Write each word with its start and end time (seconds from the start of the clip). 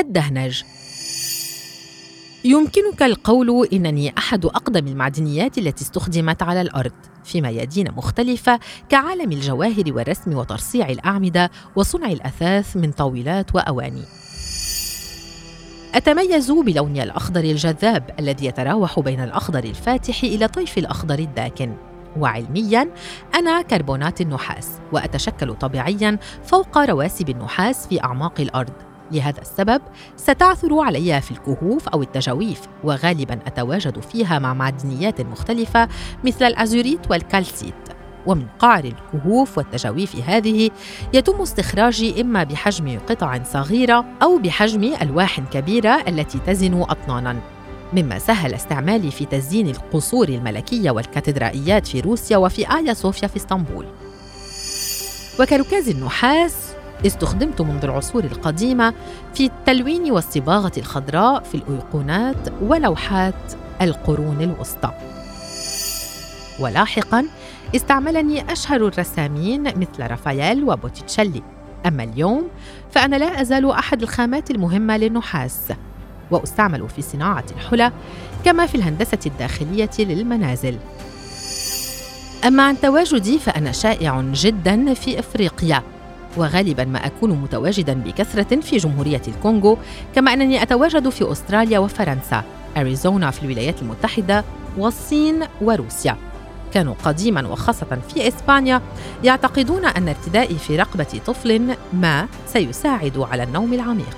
الدهنج. 0.00 0.62
يمكنك 2.44 3.02
القول 3.02 3.68
إنني 3.72 4.14
أحد 4.18 4.44
أقدم 4.44 4.86
المعدنيات 4.86 5.58
التي 5.58 5.84
استخدمت 5.84 6.42
على 6.42 6.60
الأرض 6.60 6.92
في 7.24 7.40
ميادين 7.40 7.90
مختلفه 7.96 8.60
كعالم 8.88 9.32
الجواهر 9.32 9.84
والرسم 9.86 10.34
وترصيع 10.34 10.88
الأعمدة 10.88 11.50
وصنع 11.76 12.06
الأثاث 12.06 12.76
من 12.76 12.92
طاولات 12.92 13.54
وأواني. 13.54 14.02
أتميز 15.94 16.50
بلوني 16.50 17.02
الأخضر 17.02 17.40
الجذاب 17.40 18.10
الذي 18.18 18.46
يتراوح 18.46 19.00
بين 19.00 19.20
الأخضر 19.24 19.64
الفاتح 19.64 20.22
إلى 20.24 20.48
طيف 20.48 20.78
الأخضر 20.78 21.18
الداكن. 21.18 21.76
وعلميا 22.16 22.88
أنا 23.34 23.62
كربونات 23.62 24.20
النحاس 24.20 24.68
وأتشكل 24.92 25.54
طبيعيا 25.54 26.18
فوق 26.44 26.78
رواسب 26.78 27.28
النحاس 27.28 27.86
في 27.86 28.04
أعماق 28.04 28.40
الأرض. 28.40 28.89
لهذا 29.12 29.40
السبب 29.40 29.82
ستعثر 30.16 30.80
علي 30.80 31.20
في 31.20 31.30
الكهوف 31.30 31.88
أو 31.88 32.02
التجاويف 32.02 32.60
وغالبا 32.84 33.38
أتواجد 33.46 34.00
فيها 34.00 34.38
مع 34.38 34.54
معدنيات 34.54 35.20
مختلفة 35.20 35.88
مثل 36.24 36.44
الأزوريت 36.44 37.10
والكالسيت. 37.10 37.74
ومن 38.26 38.46
قعر 38.58 38.84
الكهوف 38.84 39.58
والتجاويف 39.58 40.16
هذه 40.16 40.70
يتم 41.14 41.42
استخراجي 41.42 42.20
إما 42.20 42.44
بحجم 42.44 42.98
قطع 43.08 43.42
صغيرة 43.42 44.04
أو 44.22 44.38
بحجم 44.38 44.94
ألواح 45.02 45.40
كبيرة 45.40 46.04
التي 46.08 46.38
تزن 46.38 46.82
أطناناً. 46.82 47.40
مما 47.92 48.18
سهل 48.18 48.54
استعمالي 48.54 49.10
في 49.10 49.24
تزيين 49.24 49.68
القصور 49.68 50.28
الملكية 50.28 50.90
والكاتدرائيات 50.90 51.86
في 51.86 52.00
روسيا 52.00 52.36
وفي 52.36 52.76
آيا 52.76 52.94
صوفيا 52.94 53.28
في 53.28 53.36
إسطنبول. 53.36 53.86
وكركاز 55.40 55.88
النحاس 55.88 56.69
استخدمت 57.06 57.60
منذ 57.60 57.84
العصور 57.84 58.24
القديمة 58.24 58.94
في 59.34 59.46
التلوين 59.46 60.10
والصباغة 60.10 60.72
الخضراء 60.76 61.42
في 61.42 61.54
الأيقونات 61.54 62.36
ولوحات 62.62 63.52
القرون 63.82 64.42
الوسطى. 64.42 64.92
ولاحقا 66.60 67.26
استعملني 67.76 68.52
أشهر 68.52 68.86
الرسامين 68.86 69.62
مثل 69.62 70.00
رافائيل 70.10 70.64
وبوتيتشيلي. 70.64 71.42
أما 71.86 72.04
اليوم 72.04 72.48
فأنا 72.90 73.16
لا 73.16 73.40
أزال 73.40 73.70
أحد 73.70 74.02
الخامات 74.02 74.50
المهمة 74.50 74.96
للنحاس 74.96 75.72
وأستعمل 76.30 76.88
في 76.88 77.02
صناعة 77.02 77.44
الحلى 77.56 77.92
كما 78.44 78.66
في 78.66 78.74
الهندسة 78.74 79.18
الداخلية 79.26 79.90
للمنازل. 79.98 80.78
أما 82.46 82.62
عن 82.62 82.80
تواجدي 82.80 83.38
فأنا 83.38 83.72
شائع 83.72 84.20
جدا 84.32 84.94
في 84.94 85.18
إفريقيا. 85.18 85.82
وغالبا 86.36 86.84
ما 86.84 87.06
أكون 87.06 87.30
متواجدا 87.30 87.94
بكثرة 87.94 88.60
في 88.60 88.76
جمهورية 88.76 89.22
الكونغو 89.28 89.78
كما 90.14 90.32
أنني 90.32 90.62
أتواجد 90.62 91.08
في 91.08 91.32
أستراليا 91.32 91.78
وفرنسا 91.78 92.44
أريزونا 92.76 93.30
في 93.30 93.42
الولايات 93.42 93.82
المتحدة 93.82 94.44
والصين 94.78 95.42
وروسيا. 95.60 96.16
كانوا 96.74 96.94
قديما 97.04 97.48
وخاصة 97.48 97.98
في 98.14 98.28
إسبانيا 98.28 98.82
يعتقدون 99.24 99.84
أن 99.84 100.08
ارتدائي 100.08 100.58
في 100.58 100.76
رقبة 100.76 101.20
طفل 101.26 101.76
ما 101.92 102.28
سيساعد 102.46 103.18
على 103.18 103.42
النوم 103.42 103.72
العميق. 103.72 104.16